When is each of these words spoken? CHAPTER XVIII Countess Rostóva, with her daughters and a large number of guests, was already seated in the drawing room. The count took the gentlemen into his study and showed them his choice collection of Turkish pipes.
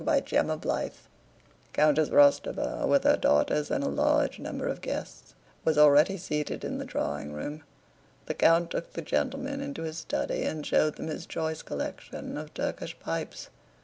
CHAPTER 0.03 0.59
XVIII 0.59 0.93
Countess 1.73 2.09
Rostóva, 2.09 2.87
with 2.87 3.03
her 3.03 3.17
daughters 3.17 3.69
and 3.69 3.83
a 3.83 3.87
large 3.87 4.39
number 4.39 4.67
of 4.67 4.81
guests, 4.81 5.35
was 5.63 5.77
already 5.77 6.17
seated 6.17 6.63
in 6.65 6.79
the 6.79 6.85
drawing 6.85 7.33
room. 7.33 7.61
The 8.25 8.33
count 8.33 8.71
took 8.71 8.93
the 8.93 9.03
gentlemen 9.03 9.61
into 9.61 9.83
his 9.83 9.99
study 9.99 10.41
and 10.41 10.65
showed 10.65 10.95
them 10.95 11.05
his 11.05 11.27
choice 11.27 11.61
collection 11.61 12.35
of 12.35 12.51
Turkish 12.55 12.99
pipes. 12.99 13.49